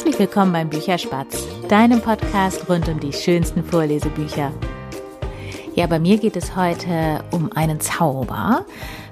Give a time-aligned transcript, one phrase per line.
[0.00, 4.50] Herzlich willkommen beim Bücherspatz, deinem Podcast rund um die schönsten Vorlesebücher.
[5.74, 8.64] Ja, bei mir geht es heute um einen Zauber.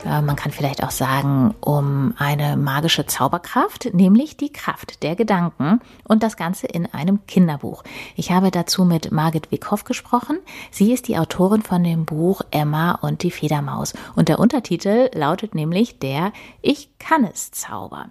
[0.07, 5.83] Äh, man kann vielleicht auch sagen, um eine magische Zauberkraft, nämlich die Kraft der Gedanken
[6.05, 7.85] und das Ganze in einem Kinderbuch.
[8.17, 10.39] Ich habe dazu mit Margit Wickhoff gesprochen.
[10.71, 13.93] Sie ist die Autorin von dem Buch Emma und die Federmaus.
[14.17, 18.07] Und der Untertitel lautet nämlich der Ich kann es Zauber.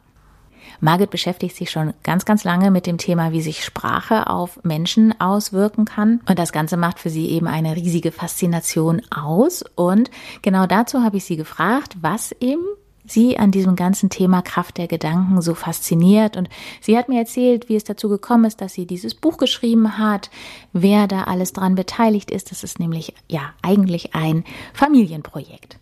[0.79, 5.19] Margit beschäftigt sich schon ganz, ganz lange mit dem Thema, wie sich Sprache auf Menschen
[5.19, 6.21] auswirken kann.
[6.27, 9.63] Und das Ganze macht für sie eben eine riesige Faszination aus.
[9.75, 12.63] Und genau dazu habe ich sie gefragt, was eben
[13.07, 16.37] sie an diesem ganzen Thema Kraft der Gedanken so fasziniert.
[16.37, 16.49] Und
[16.81, 20.29] sie hat mir erzählt, wie es dazu gekommen ist, dass sie dieses Buch geschrieben hat,
[20.73, 22.51] wer da alles dran beteiligt ist.
[22.51, 25.79] Das ist nämlich ja eigentlich ein Familienprojekt.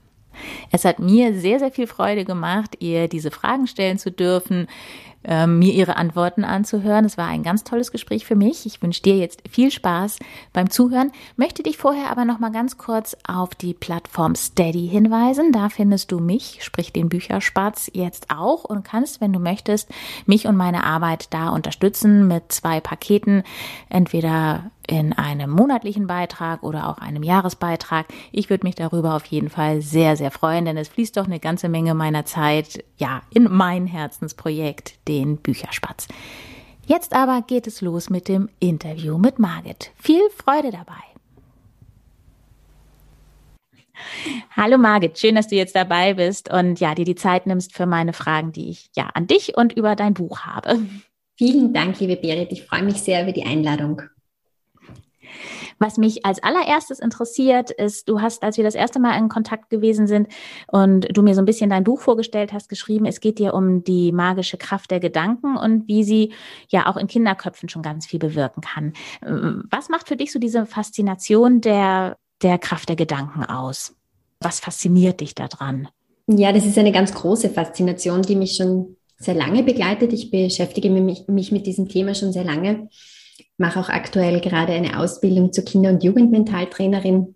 [0.72, 4.68] Es hat mir sehr, sehr viel Freude gemacht, ihr diese Fragen stellen zu dürfen,
[5.28, 7.06] äh, mir ihre Antworten anzuhören.
[7.06, 8.66] Es war ein ganz tolles Gespräch für mich.
[8.66, 10.20] Ich wünsche dir jetzt viel Spaß
[10.54, 11.12] beim Zuhören.
[11.36, 15.52] Möchte dich vorher aber noch mal ganz kurz auf die Plattform Steady hinweisen.
[15.52, 19.90] Da findest du mich, sprich den Bücherspatz, jetzt auch und kannst, wenn du möchtest,
[20.26, 23.44] mich und meine Arbeit da unterstützen mit zwei Paketen.
[23.90, 28.06] Entweder in einem monatlichen Beitrag oder auch einem Jahresbeitrag.
[28.32, 31.40] Ich würde mich darüber auf jeden Fall sehr, sehr freuen, denn es fließt doch eine
[31.40, 36.08] ganze Menge meiner Zeit, ja, in mein Herzensprojekt, den Bücherspatz.
[36.86, 39.92] Jetzt aber geht es los mit dem Interview mit Margit.
[39.96, 41.04] Viel Freude dabei.
[44.56, 47.86] Hallo Margit, schön, dass du jetzt dabei bist und ja, dir die Zeit nimmst für
[47.86, 50.80] meine Fragen, die ich ja an dich und über dein Buch habe.
[51.38, 52.52] Vielen Dank, liebe Berit.
[52.52, 54.02] Ich freue mich sehr über die Einladung.
[55.78, 59.70] Was mich als allererstes interessiert, ist, du hast, als wir das erste Mal in Kontakt
[59.70, 60.28] gewesen sind
[60.68, 63.84] und du mir so ein bisschen dein Buch vorgestellt hast, geschrieben, es geht dir um
[63.84, 66.34] die magische Kraft der Gedanken und wie sie
[66.70, 68.94] ja auch in Kinderköpfen schon ganz viel bewirken kann.
[69.70, 73.96] Was macht für dich so diese Faszination der, der Kraft der Gedanken aus?
[74.40, 75.90] Was fasziniert dich daran?
[76.28, 80.12] Ja, das ist eine ganz große Faszination, die mich schon sehr lange begleitet.
[80.14, 82.90] Ich beschäftige mich, mich mit diesem Thema schon sehr lange
[83.58, 87.36] mache auch aktuell gerade eine Ausbildung zur Kinder- und Jugendmentaltrainerin.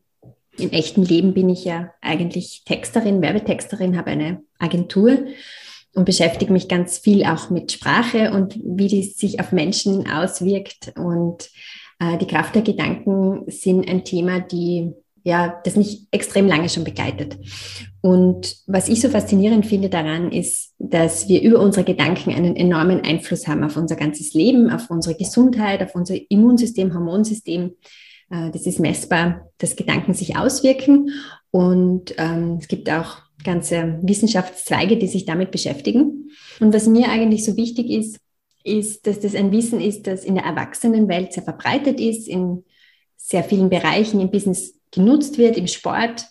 [0.57, 5.19] Im echten Leben bin ich ja eigentlich Texterin, Werbetexterin, habe eine Agentur
[5.93, 10.93] und beschäftige mich ganz viel auch mit Sprache und wie die sich auf Menschen auswirkt.
[10.97, 11.49] Und
[11.99, 14.93] äh, die Kraft der Gedanken sind ein Thema, die
[15.23, 17.37] ja, das mich extrem lange schon begleitet.
[18.01, 23.01] Und was ich so faszinierend finde daran ist, dass wir über unsere Gedanken einen enormen
[23.01, 27.75] Einfluss haben auf unser ganzes Leben, auf unsere Gesundheit, auf unser Immunsystem, Hormonsystem.
[28.29, 31.11] Äh, das ist messbar, dass Gedanken sich auswirken.
[31.51, 36.29] Und ähm, es gibt auch ganze Wissenschaftszweige, die sich damit beschäftigen.
[36.59, 38.19] Und was mir eigentlich so wichtig ist,
[38.63, 42.63] ist, dass das ein Wissen ist, das in der Erwachsenenwelt sehr verbreitet ist, in
[43.29, 46.25] sehr vielen Bereichen im Business genutzt wird im Sport,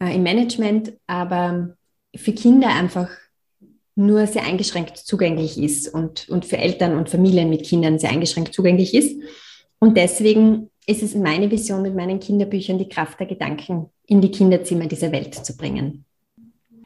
[0.00, 1.76] äh, im Management, aber
[2.14, 3.10] für Kinder einfach
[3.96, 8.54] nur sehr eingeschränkt zugänglich ist und, und für Eltern und Familien mit Kindern sehr eingeschränkt
[8.54, 9.20] zugänglich ist.
[9.80, 14.30] Und deswegen ist es meine Vision mit meinen Kinderbüchern, die Kraft der Gedanken in die
[14.30, 16.04] Kinderzimmer dieser Welt zu bringen.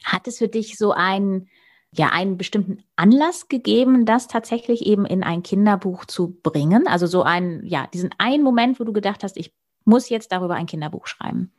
[0.02, 1.48] Hat es für dich so einen,
[1.94, 6.86] ja, einen bestimmten Anlass gegeben, das tatsächlich eben in ein Kinderbuch zu bringen?
[6.86, 9.52] Also so einen, ja, diesen einen Moment, wo du gedacht hast, ich
[9.84, 11.52] muss jetzt darüber ein Kinderbuch schreiben?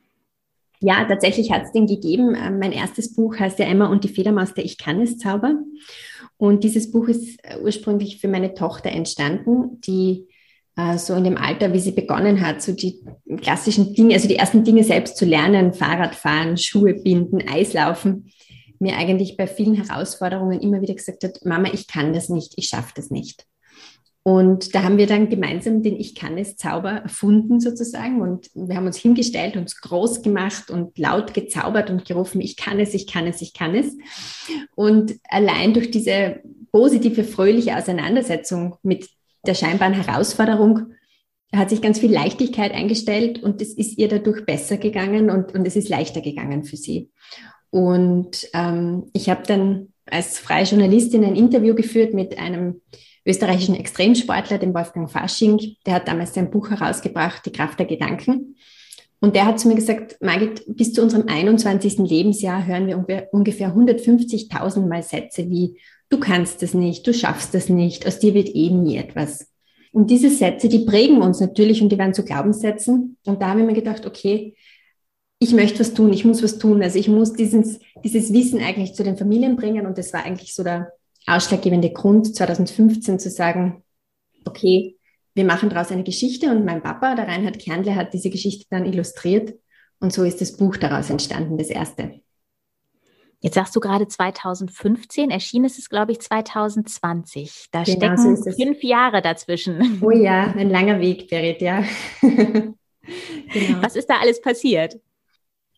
[0.80, 2.36] Ja, tatsächlich hat es den gegeben.
[2.36, 5.54] Ähm, mein erstes Buch heißt ja Emma und die Fledermaus, der Ich kann es Zauber.
[6.36, 10.26] Und dieses Buch ist äh, ursprünglich für meine Tochter entstanden, die
[10.76, 13.00] äh, so in dem Alter, wie sie begonnen hat, so die
[13.40, 18.30] klassischen Dinge, also die ersten Dinge selbst zu lernen, Fahrradfahren, Schuhe binden, Eislaufen,
[18.78, 22.68] mir eigentlich bei vielen Herausforderungen immer wieder gesagt hat, Mama, ich kann das nicht, ich
[22.68, 23.46] schaffe das nicht.
[24.26, 28.22] Und da haben wir dann gemeinsam den Ich kann es Zauber erfunden sozusagen.
[28.22, 32.80] Und wir haben uns hingestellt, uns groß gemacht und laut gezaubert und gerufen, ich kann
[32.80, 33.94] es, ich kann es, ich kann es.
[34.74, 36.40] Und allein durch diese
[36.72, 39.10] positive, fröhliche Auseinandersetzung mit
[39.46, 40.94] der scheinbaren Herausforderung
[41.54, 45.66] hat sich ganz viel Leichtigkeit eingestellt und es ist ihr dadurch besser gegangen und, und
[45.66, 47.10] es ist leichter gegangen für sie.
[47.74, 52.82] Und ähm, ich habe dann als freie Journalistin ein Interview geführt mit einem
[53.26, 55.74] österreichischen Extremsportler, dem Wolfgang Fasching.
[55.84, 58.54] Der hat damals sein Buch herausgebracht, Die Kraft der Gedanken.
[59.20, 61.98] Und der hat zu mir gesagt, Margit, bis zu unserem 21.
[61.98, 65.80] Lebensjahr hören wir ungefähr 150.000 Mal Sätze wie,
[66.10, 69.50] du kannst es nicht, du schaffst es nicht, aus dir wird eh nie etwas.
[69.90, 73.16] Und diese Sätze, die prägen uns natürlich und die werden zu Glaubenssätzen.
[73.26, 74.54] Und da habe ich mir gedacht, okay,
[75.44, 76.82] ich möchte was tun, ich muss was tun.
[76.82, 79.86] Also ich muss dieses, dieses Wissen eigentlich zu den Familien bringen.
[79.86, 80.92] Und das war eigentlich so der,
[81.26, 83.82] ausschlaggebende Grund, 2015 zu sagen,
[84.44, 84.96] okay,
[85.34, 88.84] wir machen daraus eine Geschichte und mein Papa, der Reinhard Kernle, hat diese Geschichte dann
[88.84, 89.54] illustriert
[90.00, 92.20] und so ist das Buch daraus entstanden, das erste.
[93.40, 97.68] Jetzt sagst du gerade 2015, erschienen ist es, glaube ich, 2020.
[97.72, 100.00] Da genau, stecken so fünf Jahre dazwischen.
[100.02, 101.84] Oh ja, ein langer Weg, Berit, ja.
[102.22, 102.76] genau.
[103.82, 104.98] Was ist da alles passiert?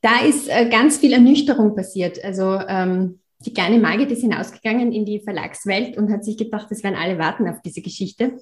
[0.06, 2.22] Da ist äh, ganz viel Ernüchterung passiert.
[2.24, 6.84] Also ähm, die kleine Margit ist hinausgegangen in die Verlagswelt und hat sich gedacht, es
[6.84, 8.38] werden alle warten auf diese Geschichte.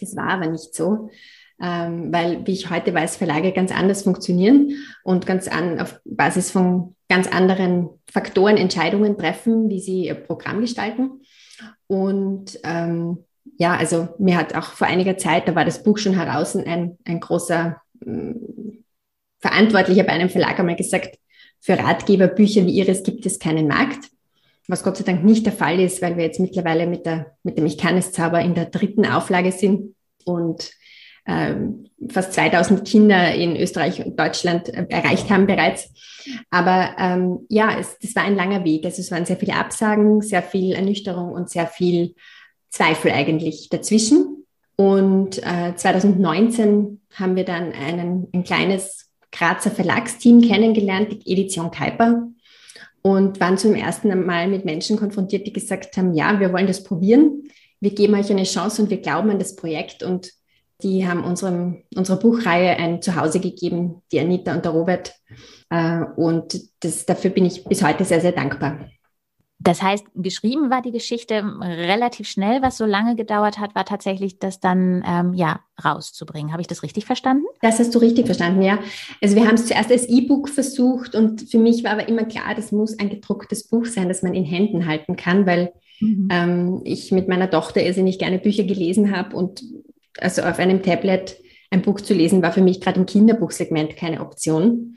[0.00, 1.10] Das war aber nicht so
[1.60, 4.72] ähm, weil, wie ich heute weiß, Verlage ganz anders funktionieren
[5.04, 10.60] und ganz an, auf Basis von ganz anderen Faktoren Entscheidungen treffen, wie sie ihr Programm
[10.62, 11.20] gestalten.
[11.86, 13.18] Und ähm,
[13.58, 16.96] ja, also mir hat auch vor einiger Zeit, da war das Buch schon heraus, ein,
[17.04, 18.34] ein großer äh,
[19.40, 21.18] Verantwortlicher bei einem Verlag einmal gesagt,
[21.60, 24.10] für Ratgeberbücher wie Ihres gibt es keinen Markt.
[24.68, 27.58] Was Gott sei Dank nicht der Fall ist, weil wir jetzt mittlerweile mit, der, mit
[27.58, 29.94] dem Ich kann es Zauber in der dritten Auflage sind
[30.24, 30.70] und
[31.26, 35.92] ähm, fast 2000 Kinder in Österreich und Deutschland äh, erreicht haben bereits.
[36.50, 38.84] Aber ähm, ja, es, das war ein langer Weg.
[38.84, 42.14] Also es waren sehr viele Absagen, sehr viel Ernüchterung und sehr viel
[42.70, 44.46] Zweifel eigentlich dazwischen.
[44.76, 52.28] Und äh, 2019 haben wir dann einen, ein kleines Grazer Verlagsteam kennengelernt, die Edition Kuiper,
[53.02, 56.84] und waren zum ersten Mal mit Menschen konfrontiert, die gesagt haben, ja, wir wollen das
[56.84, 57.44] probieren,
[57.80, 60.30] wir geben euch eine Chance und wir glauben an das Projekt und
[60.82, 65.14] die haben unserem, unserer Buchreihe ein Zuhause gegeben, die Anita und der Robert.
[65.68, 68.88] Äh, und das, dafür bin ich bis heute sehr, sehr dankbar.
[69.62, 72.62] Das heißt, geschrieben war die Geschichte relativ schnell.
[72.62, 76.52] Was so lange gedauert hat, war tatsächlich, das dann ähm, ja rauszubringen.
[76.52, 77.44] Habe ich das richtig verstanden?
[77.60, 78.78] Das hast du richtig verstanden, ja.
[79.20, 82.54] Also wir haben es zuerst als E-Book versucht und für mich war aber immer klar,
[82.54, 86.28] das muss ein gedrucktes Buch sein, das man in Händen halten kann, weil mhm.
[86.32, 89.62] ähm, ich mit meiner Tochter irrsinnig gerne Bücher gelesen habe und
[90.18, 91.36] also auf einem Tablet
[91.70, 94.96] ein Buch zu lesen, war für mich gerade im Kinderbuchsegment keine Option.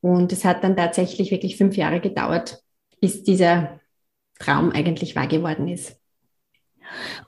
[0.00, 2.62] Und es hat dann tatsächlich wirklich fünf Jahre gedauert,
[3.00, 3.80] bis dieser
[4.42, 6.02] Traum eigentlich wahr geworden ist.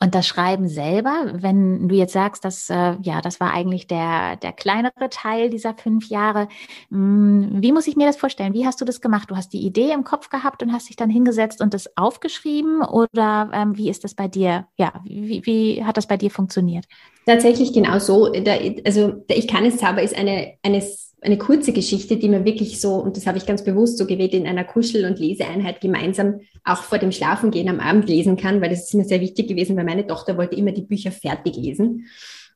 [0.00, 4.36] Und das Schreiben selber, wenn du jetzt sagst, dass äh, ja, das war eigentlich der,
[4.36, 6.48] der kleinere Teil dieser fünf Jahre.
[6.90, 8.54] Hm, wie muss ich mir das vorstellen?
[8.54, 9.30] Wie hast du das gemacht?
[9.30, 12.82] Du hast die Idee im Kopf gehabt und hast dich dann hingesetzt und das aufgeschrieben
[12.82, 14.66] oder ähm, wie ist das bei dir?
[14.76, 16.84] Ja, wie, wie hat das bei dir funktioniert?
[17.26, 18.30] Tatsächlich genau so.
[18.30, 20.82] Der, also Ich kann es Zauber ist eine, eine
[21.24, 24.34] eine kurze Geschichte, die mir wirklich so, und das habe ich ganz bewusst so gewählt,
[24.34, 28.70] in einer Kuschel- und Leseeinheit gemeinsam auch vor dem Schlafengehen am Abend lesen kann, weil
[28.70, 32.06] das ist mir sehr wichtig gewesen, weil meine Tochter wollte immer die Bücher fertig lesen.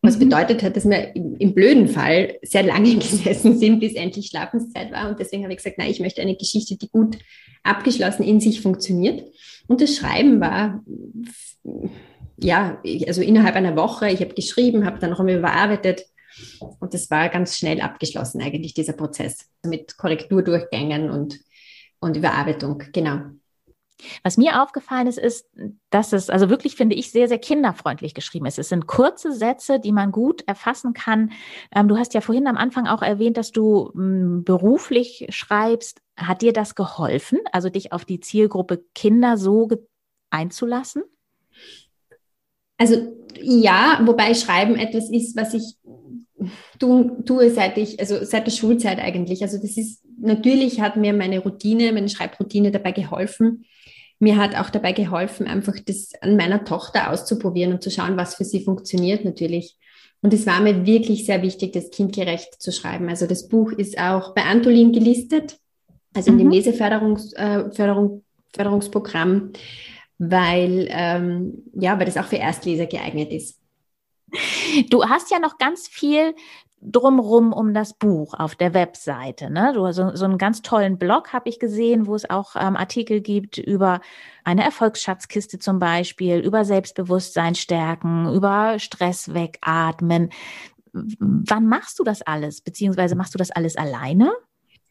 [0.03, 0.29] Was mhm.
[0.29, 4.93] bedeutet hat, dass wir im, im, blöden Fall sehr lange gesessen sind, bis endlich Schlafenszeit
[4.93, 5.09] war.
[5.09, 7.19] Und deswegen habe ich gesagt, nein, ich möchte eine Geschichte, die gut
[7.63, 9.25] abgeschlossen in sich funktioniert.
[9.67, 10.85] Und das Schreiben war,
[12.39, 16.05] ja, also innerhalb einer Woche, ich habe geschrieben, habe dann noch einmal überarbeitet,
[16.81, 21.39] und das war ganz schnell abgeschlossen, eigentlich, dieser Prozess mit Korrekturdurchgängen und,
[22.01, 22.83] und Überarbeitung.
[22.93, 23.21] Genau.
[24.23, 25.47] Was mir aufgefallen ist, ist,
[25.91, 28.59] dass es also wirklich, finde ich, sehr, sehr kinderfreundlich geschrieben ist.
[28.59, 31.33] Es sind kurze Sätze, die man gut erfassen kann.
[31.75, 36.01] Ähm, du hast ja vorhin am Anfang auch erwähnt, dass du m, beruflich schreibst.
[36.17, 39.69] Hat dir das geholfen, also dich auf die Zielgruppe Kinder so
[40.31, 41.03] einzulassen?
[42.77, 45.75] Also ja, wobei Schreiben etwas ist, was ich
[46.79, 49.43] tue, tue seit ich, also seit der Schulzeit eigentlich.
[49.43, 53.65] Also das ist, natürlich hat mir meine Routine, meine Schreibroutine dabei geholfen.
[54.21, 58.35] Mir hat auch dabei geholfen, einfach das an meiner Tochter auszuprobieren und zu schauen, was
[58.35, 59.77] für sie funktioniert natürlich.
[60.21, 63.09] Und es war mir wirklich sehr wichtig, das kindgerecht zu schreiben.
[63.09, 65.59] Also das Buch ist auch bei Antolin gelistet,
[66.15, 66.55] also in dem mhm.
[66.55, 69.53] Leseförderungs, äh, Förderung, Förderungsprogramm,
[70.19, 73.61] weil, ähm, ja, weil das auch für Erstleser geeignet ist.
[74.91, 76.35] Du hast ja noch ganz viel
[76.81, 79.51] drumrum um das Buch auf der Webseite.
[79.51, 79.73] Ne?
[79.75, 83.21] Du so, so einen ganz tollen Blog habe ich gesehen, wo es auch ähm, Artikel
[83.21, 84.01] gibt über
[84.45, 90.31] eine Erfolgsschatzkiste zum Beispiel, über Selbstbewusstsein stärken, über Stress wegatmen.
[90.93, 92.61] Wann machst du das alles?
[92.61, 94.33] Beziehungsweise machst du das alles alleine?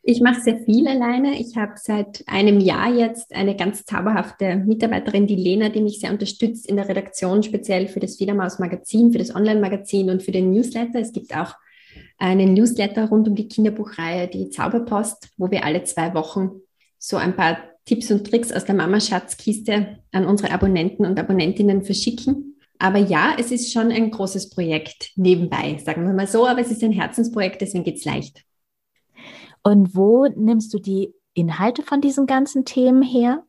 [0.10, 1.38] Ich mache sehr viel alleine.
[1.38, 6.12] Ich habe seit einem Jahr jetzt eine ganz zauberhafte Mitarbeiterin, die Lena, die mich sehr
[6.12, 10.54] unterstützt in der Redaktion, speziell für das Federmaus Magazin, für das Online-Magazin und für den
[10.54, 11.02] Newsletter.
[11.02, 11.56] Es gibt auch
[12.18, 16.52] einen Newsletter rund um die Kinderbuchreihe, die Zauberpost, wo wir alle zwei Wochen
[16.98, 22.56] so ein paar Tipps und Tricks aus der Mama-Schatzkiste an unsere Abonnenten und Abonnentinnen verschicken.
[22.80, 26.72] Aber ja, es ist schon ein großes Projekt nebenbei, sagen wir mal so, aber es
[26.72, 28.48] ist ein Herzensprojekt, deswegen geht es leicht.
[29.68, 33.44] Und wo nimmst du die Inhalte von diesen ganzen Themen her?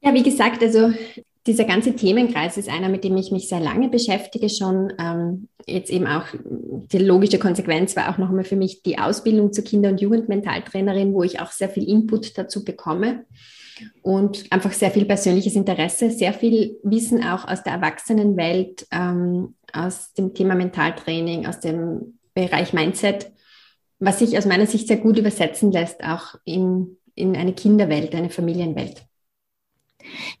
[0.00, 0.90] Ja, wie gesagt, also
[1.46, 4.92] dieser ganze Themenkreis ist einer, mit dem ich mich sehr lange beschäftige schon.
[4.98, 9.62] Ähm, jetzt eben auch die logische Konsequenz war auch nochmal für mich die Ausbildung zur
[9.62, 13.24] Kinder- und Jugendmentaltrainerin, wo ich auch sehr viel Input dazu bekomme
[14.02, 20.12] und einfach sehr viel persönliches Interesse, sehr viel Wissen auch aus der Erwachsenenwelt, ähm, aus
[20.14, 23.30] dem Thema Mentaltraining, aus dem Bereich Mindset,
[23.98, 28.30] was sich aus meiner Sicht sehr gut übersetzen lässt, auch in, in eine Kinderwelt, eine
[28.30, 29.06] Familienwelt.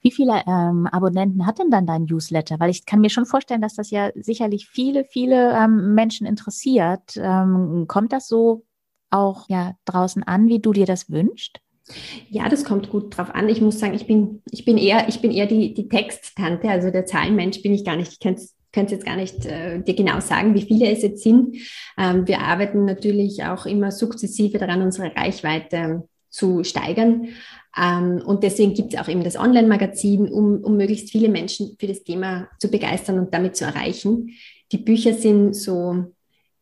[0.00, 2.60] Wie viele ähm, Abonnenten hat denn dann dein Newsletter?
[2.60, 7.16] Weil ich kann mir schon vorstellen, dass das ja sicherlich viele, viele ähm, Menschen interessiert.
[7.16, 8.64] Ähm, kommt das so
[9.10, 11.60] auch ja draußen an, wie du dir das wünschst?
[12.28, 13.48] Ja, das kommt gut drauf an.
[13.48, 16.90] Ich muss sagen, ich bin, ich bin eher, ich bin eher die, die Texttante, also
[16.90, 18.12] der Zahlenmensch bin ich gar nicht.
[18.12, 21.56] Ich könnte es jetzt gar nicht äh, dir genau sagen, wie viele es jetzt sind.
[21.98, 27.28] Ähm, wir arbeiten natürlich auch immer sukzessive daran, unsere Reichweite zu steigern.
[27.76, 31.86] Ähm, und deswegen gibt es auch eben das Online-Magazin, um, um möglichst viele Menschen für
[31.86, 34.30] das Thema zu begeistern und damit zu erreichen.
[34.72, 36.04] Die Bücher sind so,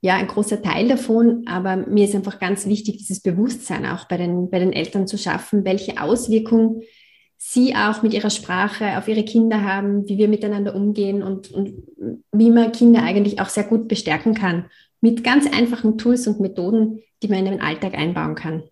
[0.00, 4.16] ja, ein großer Teil davon, aber mir ist einfach ganz wichtig, dieses Bewusstsein auch bei
[4.16, 6.82] den, bei den Eltern zu schaffen, welche Auswirkungen
[7.36, 11.74] sie auch mit ihrer Sprache auf ihre Kinder haben, wie wir miteinander umgehen und, und
[12.32, 14.66] wie man Kinder eigentlich auch sehr gut bestärken kann
[15.00, 18.62] mit ganz einfachen Tools und Methoden, die man in den Alltag einbauen kann.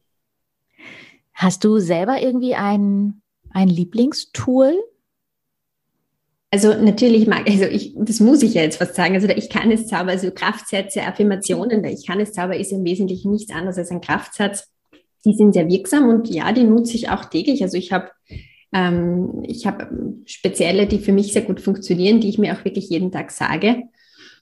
[1.34, 4.82] Hast du selber irgendwie ein, ein Lieblingstool?
[6.50, 9.50] Also natürlich mag, also ich, das muss ich ja jetzt fast sagen, also der Ich
[9.50, 13.52] kann es Zauber, also Kraftsätze, Affirmationen, der Ich kann es Zauber ist im Wesentlichen nichts
[13.52, 14.70] anderes als ein Kraftsatz.
[15.24, 17.62] Die sind sehr wirksam und ja, die nutze ich auch täglich.
[17.62, 18.10] Also ich habe
[18.72, 19.88] ähm, ich habe
[20.24, 23.84] spezielle, die für mich sehr gut funktionieren, die ich mir auch wirklich jeden Tag sage.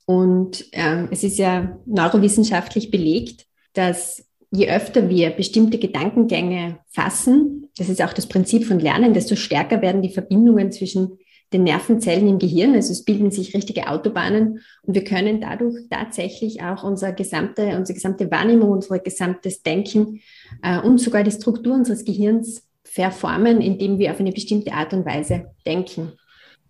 [0.06, 7.88] Und ähm, es ist ja neurowissenschaftlich belegt, dass je öfter wir bestimmte Gedankengänge fassen, das
[7.88, 11.18] ist auch das Prinzip von Lernen, desto stärker werden die Verbindungen zwischen
[11.52, 12.74] den Nervenzellen im Gehirn.
[12.74, 17.94] Also es bilden sich richtige Autobahnen und wir können dadurch tatsächlich auch unsere gesamte, unsere
[17.94, 20.20] gesamte Wahrnehmung, unser gesamtes Denken
[20.62, 25.06] äh, und sogar die Struktur unseres Gehirns verformen, indem wir auf eine bestimmte Art und
[25.06, 26.12] Weise denken.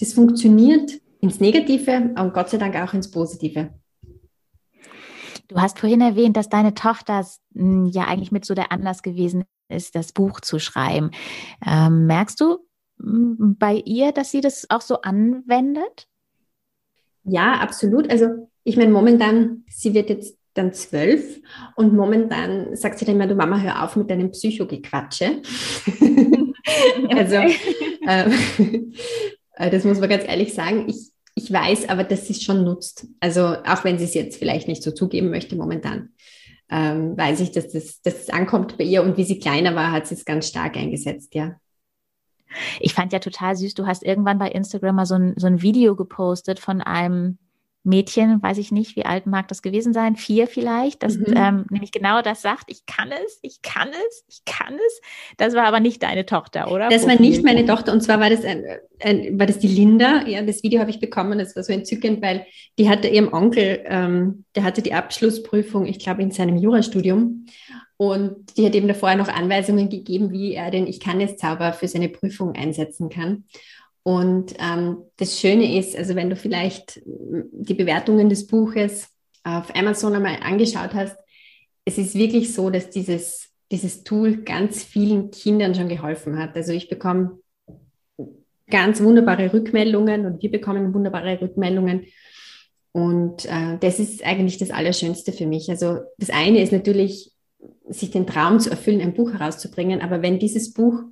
[0.00, 3.70] Das funktioniert ins Negative und Gott sei Dank auch ins Positive.
[5.48, 9.44] Du hast vorhin erwähnt, dass deine Tochter hm, ja eigentlich mit so der Anlass gewesen
[9.68, 11.10] ist, das Buch zu schreiben.
[11.66, 12.58] Ähm, merkst du
[13.00, 16.06] hm, bei ihr, dass sie das auch so anwendet?
[17.24, 18.10] Ja, absolut.
[18.10, 21.40] Also ich meine, momentan, sie wird jetzt dann zwölf
[21.76, 25.42] und momentan sagt sie dann immer, du Mama, hör auf mit deinem Psychogequatsche.
[27.10, 27.36] also
[28.06, 30.88] äh, das muss man ganz ehrlich sagen.
[30.88, 33.06] Ich, ich weiß aber, dass sie es schon nutzt.
[33.20, 36.10] Also auch wenn sie es jetzt vielleicht nicht so zugeben möchte momentan,
[36.70, 39.02] ähm, weiß ich, dass das, dass das ankommt bei ihr.
[39.02, 41.56] Und wie sie kleiner war, hat sie es ganz stark eingesetzt, ja.
[42.80, 45.62] Ich fand ja total süß, du hast irgendwann bei Instagram mal so ein, so ein
[45.62, 47.38] Video gepostet von einem
[47.82, 51.34] Mädchen, weiß ich nicht, wie alt mag das gewesen sein, vier vielleicht, das mhm.
[51.34, 55.00] ähm, nämlich genau das sagt, ich kann es, ich kann es, ich kann es.
[55.38, 56.90] Das war aber nicht deine Tochter, oder?
[56.90, 58.64] Das war nicht meine Tochter und zwar war das, ein,
[59.02, 60.26] ein, war das die Linda.
[60.26, 62.46] Ja, das Video habe ich bekommen, das war so entzückend, weil
[62.78, 67.46] die hatte ihrem Onkel, ähm, der hatte die Abschlussprüfung, ich glaube, in seinem Jurastudium
[67.96, 71.74] und die hat eben davor noch Anweisungen gegeben, wie er den Ich kann es Zauber
[71.74, 73.44] für seine Prüfung einsetzen kann.
[74.02, 79.08] Und ähm, das Schöne ist, also wenn du vielleicht die Bewertungen des Buches
[79.44, 81.16] auf Amazon einmal angeschaut hast,
[81.84, 86.56] es ist wirklich so, dass dieses, dieses Tool ganz vielen Kindern schon geholfen hat.
[86.56, 87.38] Also ich bekomme
[88.70, 92.06] ganz wunderbare Rückmeldungen und wir bekommen wunderbare Rückmeldungen.
[92.92, 95.70] Und äh, das ist eigentlich das Allerschönste für mich.
[95.70, 97.32] Also das eine ist natürlich,
[97.88, 100.00] sich den Traum zu erfüllen, ein Buch herauszubringen.
[100.00, 101.02] Aber wenn dieses Buch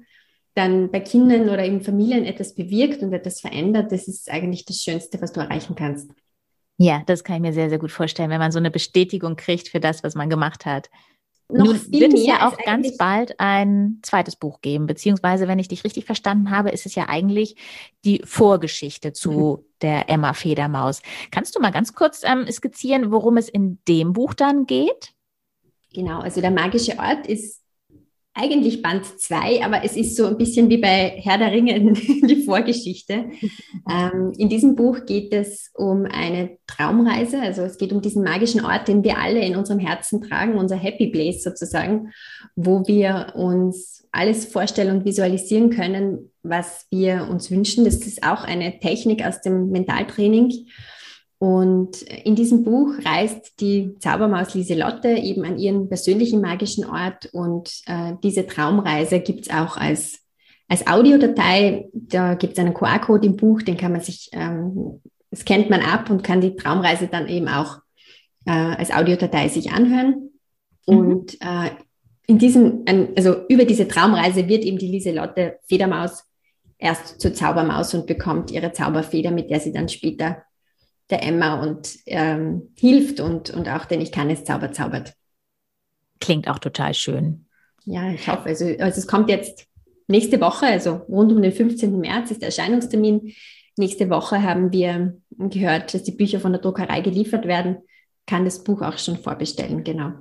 [0.55, 4.79] dann bei Kindern oder in Familien etwas bewirkt und etwas verändert, das ist eigentlich das
[4.79, 6.11] Schönste, was du erreichen kannst.
[6.79, 9.69] Ja, das kann ich mir sehr, sehr gut vorstellen, wenn man so eine Bestätigung kriegt
[9.69, 10.89] für das, was man gemacht hat.
[11.51, 15.69] Noch Nun wird es ja auch ganz bald ein zweites Buch geben, beziehungsweise, wenn ich
[15.69, 17.57] dich richtig verstanden habe, ist es ja eigentlich
[18.05, 21.01] die Vorgeschichte zu der Emma Federmaus.
[21.31, 25.15] Kannst du mal ganz kurz ähm, skizzieren, worum es in dem Buch dann geht?
[25.95, 27.58] Genau, also der magische Ort ist
[28.39, 32.43] eigentlich Band 2, aber es ist so ein bisschen wie bei Herr der Ringe die
[32.45, 33.27] Vorgeschichte.
[33.91, 38.65] Ähm, in diesem Buch geht es um eine Traumreise, also es geht um diesen magischen
[38.65, 42.13] Ort, den wir alle in unserem Herzen tragen, unser Happy Place sozusagen,
[42.55, 47.85] wo wir uns alles vorstellen und visualisieren können, was wir uns wünschen.
[47.85, 50.67] Das ist auch eine Technik aus dem Mentaltraining.
[51.39, 57.83] Und in diesem Buch reist die Zaubermaus Lieselotte eben an ihren persönlichen magischen Ort und
[57.87, 60.19] äh, diese Traumreise gibt es auch als,
[60.67, 61.89] als Audiodatei.
[61.93, 65.01] Da gibt es einen QR-Code im Buch, den kann man sich, ähm,
[65.33, 67.79] scannt man ab und kann die Traumreise dann eben auch
[68.45, 70.31] äh, als Audiodatei sich anhören.
[70.89, 70.97] Mhm.
[70.97, 71.71] Und äh,
[72.27, 72.85] in diesem,
[73.17, 76.25] also über diese Traumreise wird eben die Lieselotte Federmaus
[76.79, 80.43] erst zur Zaubermaus und bekommt ihre Zauberfeder, mit der sie dann später
[81.11, 85.15] der Emma und ähm, hilft und, und auch den Ich kann es Zauber zaubert.
[86.21, 87.47] Klingt auch total schön.
[87.85, 88.49] Ja, ich hoffe.
[88.49, 89.67] Also, also es kommt jetzt
[90.09, 91.99] nächste Woche, also rund um den 15.
[91.99, 93.33] März ist der Erscheinungstermin.
[93.77, 97.79] Nächste Woche haben wir gehört, dass die Bücher von der Druckerei geliefert werden.
[98.27, 100.13] Kann das Buch auch schon vorbestellen, genau.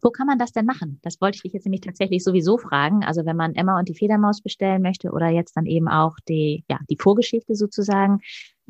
[0.00, 1.00] Wo kann man das denn machen?
[1.02, 3.04] Das wollte ich dich jetzt nämlich tatsächlich sowieso fragen.
[3.04, 6.64] Also wenn man Emma und die Fledermaus bestellen möchte oder jetzt dann eben auch die,
[6.70, 8.20] ja, die Vorgeschichte sozusagen,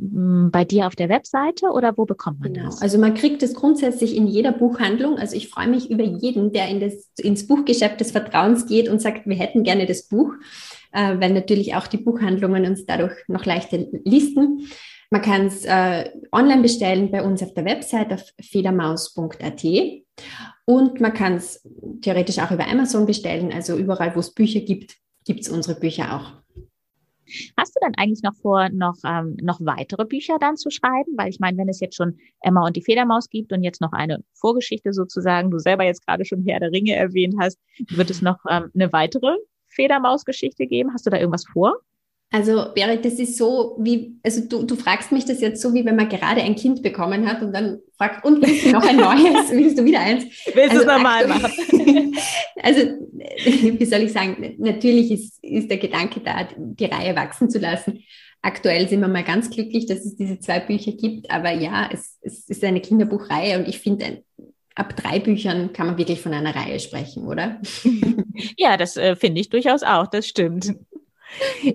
[0.04, 2.66] bei dir auf der Webseite oder wo bekommt man genau.
[2.66, 2.82] das?
[2.82, 5.16] Also man kriegt es grundsätzlich in jeder Buchhandlung.
[5.16, 9.00] Also ich freue mich über jeden, der in das, ins Buchgeschäft des Vertrauens geht und
[9.00, 10.32] sagt, wir hätten gerne das Buch,
[10.92, 14.66] äh, weil natürlich auch die Buchhandlungen uns dadurch noch leichter listen.
[15.10, 19.64] Man kann es äh, online bestellen bei uns auf der Website auf federmaus.at
[20.64, 21.68] und man kann es
[22.00, 23.52] theoretisch auch über Amazon bestellen.
[23.52, 26.42] Also überall, wo es Bücher gibt, gibt es unsere Bücher auch.
[27.56, 31.12] Hast du dann eigentlich noch vor, noch, ähm, noch weitere Bücher dann zu schreiben?
[31.16, 33.92] Weil ich meine, wenn es jetzt schon Emma und die Fledermaus gibt und jetzt noch
[33.92, 37.58] eine Vorgeschichte sozusagen, du selber jetzt gerade schon Herr der Ringe erwähnt hast,
[37.88, 39.36] wird es noch ähm, eine weitere
[39.68, 40.92] Fledermaus-Geschichte geben?
[40.92, 41.74] Hast du da irgendwas vor?
[42.34, 45.84] Also, Berit, das ist so, wie, also du, du fragst mich das jetzt so, wie
[45.84, 48.96] wenn man gerade ein Kind bekommen hat und dann fragt, und willst du noch ein
[48.96, 49.50] neues?
[49.50, 50.24] willst du wieder eins?
[50.54, 51.52] Willst also, du es normal machen?
[52.62, 52.80] also,
[53.78, 58.02] wie soll ich sagen, natürlich ist, ist der Gedanke da, die Reihe wachsen zu lassen.
[58.40, 62.18] Aktuell sind wir mal ganz glücklich, dass es diese zwei Bücher gibt, aber ja, es,
[62.22, 64.24] es ist eine Kinderbuchreihe und ich finde,
[64.74, 67.60] ab drei Büchern kann man wirklich von einer Reihe sprechen, oder?
[68.56, 70.74] ja, das äh, finde ich durchaus auch, das stimmt.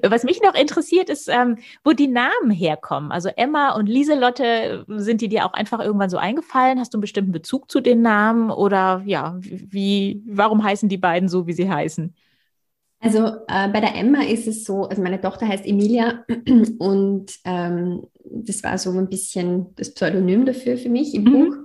[0.03, 3.11] Was mich noch interessiert, ist, ähm, wo die Namen herkommen.
[3.11, 6.79] Also Emma und Lieselotte, sind die dir auch einfach irgendwann so eingefallen?
[6.79, 8.51] Hast du einen bestimmten Bezug zu den Namen?
[8.51, 12.13] Oder ja, wie, warum heißen die beiden so, wie sie heißen?
[12.99, 16.25] Also äh, bei der Emma ist es so, also meine Tochter heißt Emilia
[16.79, 21.31] und ähm, das war so ein bisschen das Pseudonym dafür für mich im mhm.
[21.31, 21.55] Buch.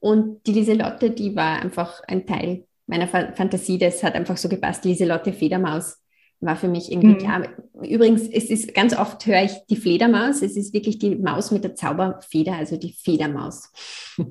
[0.00, 4.48] Und die Lieselotte, die war einfach ein Teil meiner Fa Fantasie, das hat einfach so
[4.48, 5.98] gepasst, Lieselotte Federmaus
[6.40, 7.18] war für mich irgendwie mhm.
[7.18, 7.48] klar.
[7.82, 10.42] Übrigens, es ist ganz oft höre ich die Fledermaus.
[10.42, 13.72] Es ist wirklich die Maus mit der Zauberfeder, also die Fledermaus.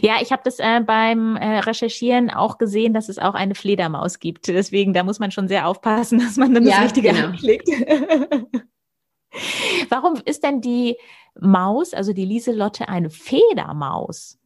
[0.00, 4.20] Ja, ich habe das äh, beim äh, Recherchieren auch gesehen, dass es auch eine Fledermaus
[4.20, 4.46] gibt.
[4.46, 7.26] Deswegen, da muss man schon sehr aufpassen, dass man dann das ja, Richtige genau.
[7.26, 7.68] anklickt.
[9.88, 10.96] Warum ist denn die
[11.40, 14.38] Maus, also die Lieselotte, eine Federmaus?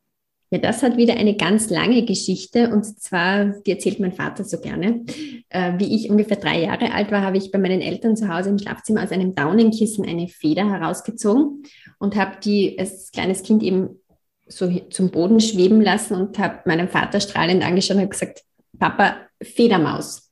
[0.51, 4.61] Ja, das hat wieder eine ganz lange Geschichte und zwar, die erzählt mein Vater so
[4.61, 5.05] gerne.
[5.49, 8.51] Äh, wie ich ungefähr drei Jahre alt war, habe ich bei meinen Eltern zu Hause
[8.51, 11.65] im Schlafzimmer aus einem Daunenkissen eine Feder herausgezogen
[11.99, 14.01] und habe die als kleines Kind eben
[14.47, 18.43] so zum Boden schweben lassen und habe meinen Vater strahlend angeschaut und gesagt,
[18.79, 20.31] Papa, Federmaus.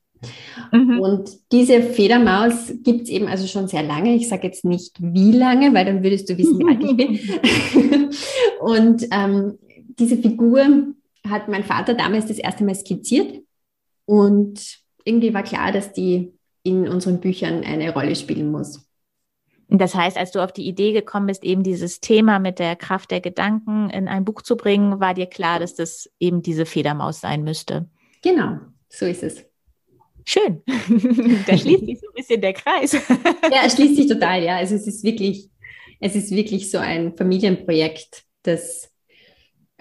[0.72, 1.00] Mhm.
[1.00, 4.14] Und diese Federmaus gibt es eben also schon sehr lange.
[4.14, 8.10] Ich sage jetzt nicht wie lange, weil dann würdest du wissen, wie alt ich bin.
[8.60, 9.58] und ähm,
[9.98, 10.94] diese Figur
[11.28, 13.42] hat mein Vater damals das erste Mal skizziert
[14.06, 18.86] und irgendwie war klar, dass die in unseren Büchern eine Rolle spielen muss.
[19.68, 23.10] Das heißt, als du auf die Idee gekommen bist, eben dieses Thema mit der Kraft
[23.10, 27.20] der Gedanken in ein Buch zu bringen, war dir klar, dass das eben diese Fledermaus
[27.20, 27.88] sein müsste.
[28.22, 29.44] Genau, so ist es.
[30.26, 30.62] Schön.
[31.46, 32.92] da schließt sich so ein bisschen der Kreis.
[33.50, 34.56] ja, es schließt sich total, ja.
[34.56, 35.50] Also es ist wirklich,
[36.00, 38.90] es ist wirklich so ein Familienprojekt, das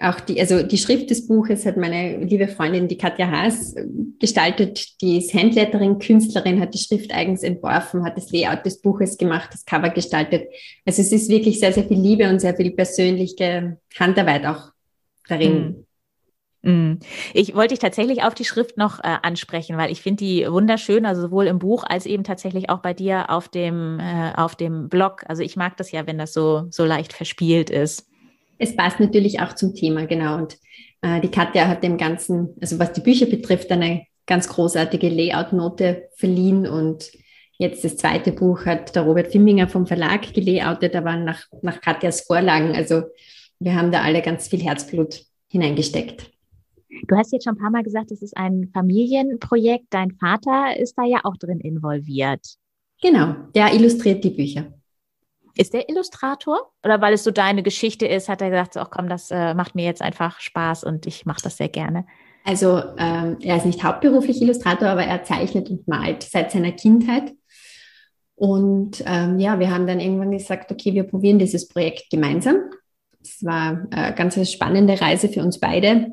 [0.00, 3.76] auch die, also die Schrift des Buches hat meine liebe Freundin, die Katja Haas,
[4.18, 5.00] gestaltet.
[5.00, 9.50] Die ist Handletterin, Künstlerin, hat die Schrift eigens entworfen, hat das Layout des Buches gemacht,
[9.52, 10.48] das Cover gestaltet.
[10.84, 14.72] Also es ist wirklich sehr, sehr viel Liebe und sehr viel persönliche Handarbeit auch
[15.28, 15.86] darin.
[16.62, 16.94] Mm.
[17.34, 21.06] Ich wollte dich tatsächlich auf die Schrift noch äh, ansprechen, weil ich finde die wunderschön,
[21.06, 24.88] also sowohl im Buch als eben tatsächlich auch bei dir auf dem, äh, auf dem
[24.88, 25.22] Blog.
[25.28, 28.08] Also ich mag das ja, wenn das so, so leicht verspielt ist
[28.58, 30.36] es passt natürlich auch zum Thema, genau.
[30.36, 30.58] Und
[31.02, 36.08] äh, die Katja hat dem Ganzen, also was die Bücher betrifft, eine ganz großartige Layout-Note
[36.16, 37.10] verliehen und
[37.56, 42.22] Jetzt das zweite Buch hat der Robert Fimminger vom Verlag gelayoutet, aber nach, nach Katjas
[42.22, 42.74] Vorlagen.
[42.74, 43.02] Also
[43.60, 46.30] wir haben da alle ganz viel Herzblut hineingesteckt.
[47.06, 49.86] Du hast jetzt schon ein paar Mal gesagt, es ist ein Familienprojekt.
[49.90, 52.40] Dein Vater ist da ja auch drin involviert.
[53.00, 54.72] Genau, der illustriert die Bücher.
[55.56, 56.72] Ist der Illustrator?
[56.82, 59.74] Oder weil es so deine Geschichte ist, hat er gesagt, ach komm, das äh, macht
[59.74, 62.06] mir jetzt einfach Spaß und ich mache das sehr gerne.
[62.44, 67.32] Also ähm, er ist nicht hauptberuflich Illustrator, aber er zeichnet und malt seit seiner Kindheit.
[68.34, 72.56] Und ähm, ja, wir haben dann irgendwann gesagt, okay, wir probieren dieses Projekt gemeinsam.
[73.22, 76.10] Es war eine ganz spannende Reise für uns beide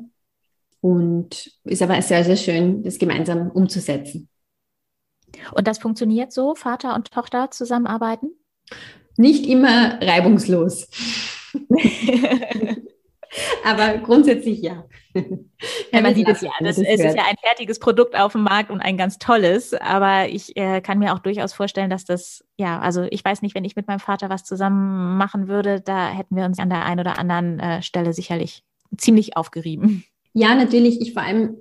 [0.80, 4.28] und ist aber sehr, sehr schön, das gemeinsam umzusetzen.
[5.52, 8.30] Und das funktioniert so, Vater und Tochter zusammenarbeiten?
[9.16, 10.88] Nicht immer reibungslos.
[13.64, 14.84] Aber grundsätzlich ja.
[15.14, 16.50] ja man sieht es ja.
[16.60, 19.72] Das, es ist ja ein fertiges Produkt auf dem Markt und ein ganz tolles.
[19.74, 23.54] Aber ich äh, kann mir auch durchaus vorstellen, dass das, ja, also ich weiß nicht,
[23.54, 26.84] wenn ich mit meinem Vater was zusammen machen würde, da hätten wir uns an der
[26.84, 28.64] einen oder anderen äh, Stelle sicherlich
[28.96, 30.04] ziemlich aufgerieben.
[30.34, 31.00] Ja, natürlich.
[31.00, 31.56] Ich vor allem,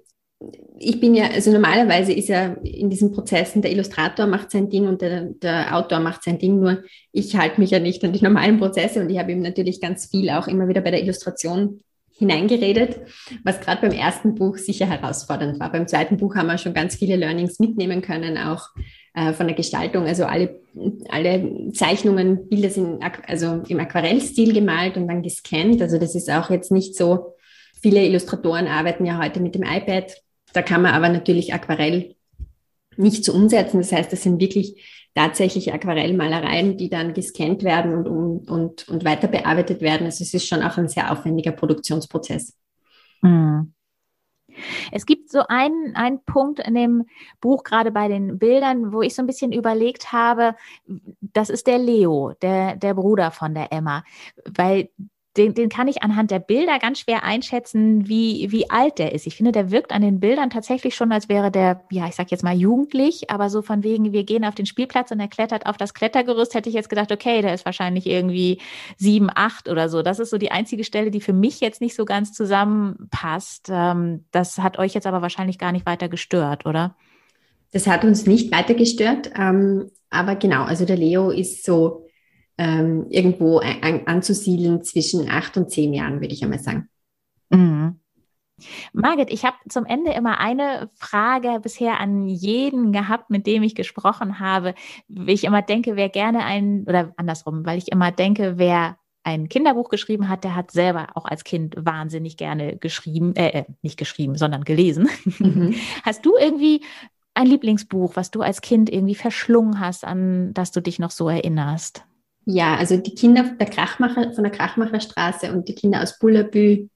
[0.79, 4.87] ich bin ja, also normalerweise ist ja in diesen Prozessen der Illustrator macht sein Ding
[4.87, 8.23] und der, der Autor macht sein Ding, nur ich halte mich ja nicht an die
[8.23, 11.81] normalen Prozesse und ich habe ihm natürlich ganz viel auch immer wieder bei der Illustration
[12.17, 12.99] hineingeredet,
[13.43, 15.71] was gerade beim ersten Buch sicher herausfordernd war.
[15.71, 18.67] Beim zweiten Buch haben wir schon ganz viele Learnings mitnehmen können, auch
[19.15, 20.05] äh, von der Gestaltung.
[20.05, 20.61] Also alle,
[21.09, 25.81] alle Zeichnungen, Bilder sind also im Aquarellstil gemalt und dann gescannt.
[25.81, 27.33] Also das ist auch jetzt nicht so,
[27.81, 30.13] viele Illustratoren arbeiten ja heute mit dem iPad
[30.53, 32.15] da kann man aber natürlich Aquarell
[32.97, 33.77] nicht so umsetzen.
[33.77, 39.05] Das heißt, das sind wirklich tatsächliche Aquarellmalereien, die dann gescannt werden und, und, und, und
[39.05, 40.05] weiter bearbeitet werden.
[40.05, 42.57] Also es ist schon auch ein sehr aufwendiger Produktionsprozess.
[43.21, 43.73] Mhm.
[44.91, 47.05] Es gibt so einen, einen Punkt in dem
[47.39, 50.55] Buch, gerade bei den Bildern, wo ich so ein bisschen überlegt habe,
[51.21, 54.03] das ist der Leo, der, der Bruder von der Emma,
[54.45, 54.89] weil
[55.37, 59.25] den, den kann ich anhand der Bilder ganz schwer einschätzen, wie, wie alt der ist.
[59.27, 62.31] Ich finde, der wirkt an den Bildern tatsächlich schon, als wäre der, ja, ich sag
[62.31, 65.67] jetzt mal jugendlich, aber so von wegen, wir gehen auf den Spielplatz und er klettert
[65.67, 68.59] auf das Klettergerüst, hätte ich jetzt gedacht, okay, der ist wahrscheinlich irgendwie
[68.97, 70.01] sieben, acht oder so.
[70.01, 73.69] Das ist so die einzige Stelle, die für mich jetzt nicht so ganz zusammenpasst.
[73.71, 76.95] Ähm, das hat euch jetzt aber wahrscheinlich gar nicht weiter gestört, oder?
[77.71, 82.05] Das hat uns nicht weiter gestört, ähm, aber genau, also der Leo ist so
[82.61, 86.87] ähm, irgendwo an, anzusiedeln zwischen acht und zehn Jahren, würde ich einmal sagen.
[87.49, 87.99] Mhm.
[88.93, 93.73] Margit, ich habe zum Ende immer eine Frage bisher an jeden gehabt, mit dem ich
[93.73, 94.75] gesprochen habe.
[95.07, 99.89] Ich immer denke, wer gerne ein, oder andersrum, weil ich immer denke, wer ein Kinderbuch
[99.89, 104.35] geschrieben hat, der hat selber auch als Kind wahnsinnig gerne geschrieben, äh, äh nicht geschrieben,
[104.35, 105.09] sondern gelesen.
[105.39, 105.73] Mhm.
[106.03, 106.83] Hast du irgendwie
[107.33, 111.27] ein Lieblingsbuch, was du als Kind irgendwie verschlungen hast, an das du dich noch so
[111.27, 112.05] erinnerst?
[112.45, 116.87] Ja, also die Kinder der Krachmacher, von der Krachmacherstraße und die Kinder aus Bullabü,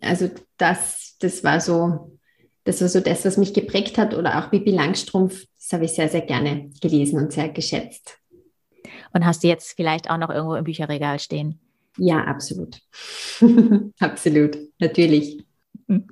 [0.00, 0.28] also
[0.58, 2.18] das, das war so,
[2.64, 4.14] das war so das, was mich geprägt hat.
[4.14, 8.18] Oder auch Bibi Langstrumpf, das habe ich sehr, sehr gerne gelesen und sehr geschätzt.
[9.14, 11.60] Und hast du jetzt vielleicht auch noch irgendwo im Bücherregal stehen?
[11.98, 12.80] Ja, absolut.
[14.00, 15.44] absolut, natürlich.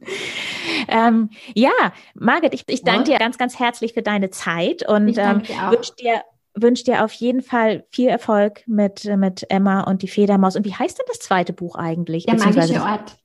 [0.88, 1.70] Ähm, ja,
[2.14, 3.16] Margit, ich, ich danke ja.
[3.16, 6.22] dir ganz, ganz herzlich für deine Zeit und ähm, wünsche dir
[6.62, 10.56] wünsche dir auf jeden Fall viel Erfolg mit, mit Emma und die Federmaus.
[10.56, 12.26] Und wie heißt denn das zweite Buch eigentlich?
[12.26, 13.16] Der magische Ort.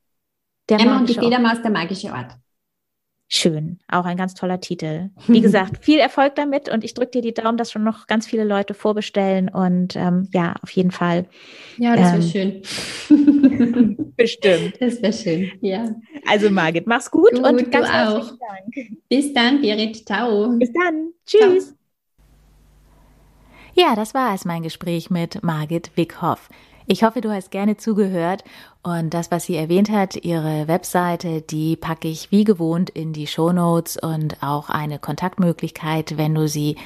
[0.69, 2.35] Der Emma und die Federmaus, der magische Ort.
[3.27, 5.09] Schön, auch ein ganz toller Titel.
[5.27, 8.27] Wie gesagt, viel Erfolg damit und ich drücke dir die Daumen, dass schon noch ganz
[8.27, 11.25] viele Leute vorbestellen und ähm, ja, auf jeden Fall.
[11.77, 14.13] Ja, das wäre ähm, schön.
[14.15, 14.75] Bestimmt.
[14.79, 15.95] Das wäre schön, ja.
[16.27, 18.99] Also Margit, mach's gut, gut und ganz herzlichen Dank.
[19.09, 20.05] Bis dann, Berit.
[20.05, 20.49] Ciao.
[20.57, 21.09] Bis dann.
[21.25, 21.69] Tschüss.
[21.69, 21.84] Ciao.
[23.77, 26.47] Ja, das war es, mein Gespräch mit Margit Wickhoff.
[26.87, 28.45] Ich hoffe, du hast gerne zugehört
[28.83, 33.27] und das, was sie erwähnt hat, ihre Webseite, die packe ich wie gewohnt in die
[33.27, 36.77] Show Notes und auch eine Kontaktmöglichkeit, wenn du sie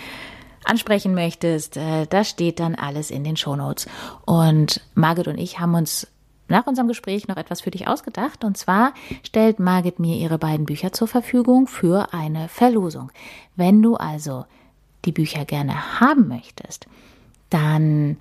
[0.66, 1.78] ansprechen möchtest.
[1.78, 3.88] Äh, das steht dann alles in den Show Notes.
[4.26, 6.08] Und Margit und ich haben uns
[6.48, 8.44] nach unserem Gespräch noch etwas für dich ausgedacht.
[8.44, 13.12] Und zwar stellt Margit mir ihre beiden Bücher zur Verfügung für eine Verlosung.
[13.56, 14.46] Wenn du also
[15.06, 16.88] die Bücher gerne haben möchtest,
[17.50, 18.18] dann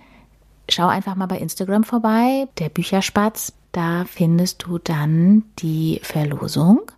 [0.68, 3.52] schau einfach mal bei Instagram vorbei, der Bücherspatz.
[3.72, 6.90] Da findest du dann die Verlosung.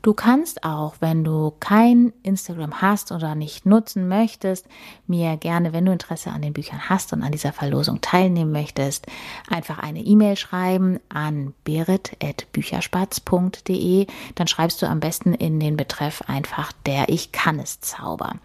[0.00, 4.68] Du kannst auch, wenn du kein Instagram hast oder nicht nutzen möchtest,
[5.06, 9.08] mir gerne, wenn du Interesse an den Büchern hast und an dieser Verlosung teilnehmen möchtest,
[9.50, 14.06] einfach eine E-Mail schreiben an berit.bücherspatz.de.
[14.36, 18.36] Dann schreibst du am besten in den Betreff einfach der Ich kann es Zauber.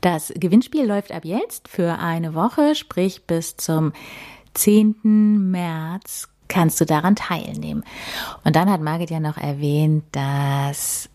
[0.00, 3.92] Das Gewinnspiel läuft ab jetzt für eine Woche, sprich bis zum
[4.54, 5.50] 10.
[5.50, 7.84] März kannst du daran teilnehmen.
[8.44, 11.10] Und dann hat Margit ja noch erwähnt, dass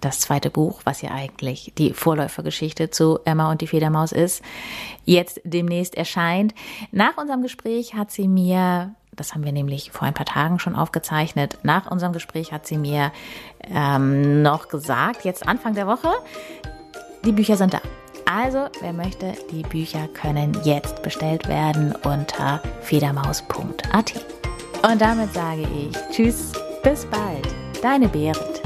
[0.00, 4.42] das zweite Buch, was ja eigentlich die Vorläufergeschichte zu Emma und die Federmaus ist,
[5.04, 6.54] jetzt demnächst erscheint.
[6.90, 10.76] Nach unserem Gespräch hat sie mir Das haben wir nämlich vor ein paar Tagen schon
[10.76, 11.58] aufgezeichnet.
[11.62, 13.12] Nach unserem Gespräch hat sie mir
[13.62, 16.10] ähm, noch gesagt, jetzt Anfang der Woche,
[17.24, 17.80] die Bücher sind da.
[18.32, 24.24] Also, wer möchte, die Bücher können jetzt bestellt werden unter federmaus.at.
[24.88, 26.52] Und damit sage ich Tschüss,
[26.84, 27.48] bis bald,
[27.82, 28.59] deine Berit.